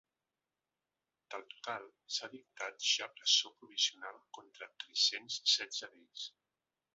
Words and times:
Del 1.33 1.43
total, 1.51 1.85
s’ha 2.15 2.29
dictat 2.31 2.81
ja 2.93 3.09
presó 3.19 3.53
provisional 3.59 4.19
contra 4.39 4.71
tres-cents 4.85 5.39
setze 5.57 5.93
d’ells. 5.93 6.27